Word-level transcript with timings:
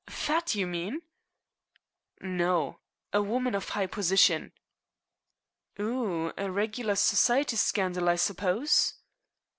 Fat, 0.09 0.47
do 0.47 0.59
you 0.59 0.65
mean?" 0.65 1.03
"No. 2.21 2.79
A 3.13 3.21
woman 3.21 3.53
of 3.53 3.69
high 3.69 3.85
position." 3.85 4.51
"Phew! 5.75 6.33
A 6.39 6.49
regular 6.51 6.95
society 6.95 7.55
scandal, 7.55 8.09
I 8.09 8.15
suppose?" 8.15 8.95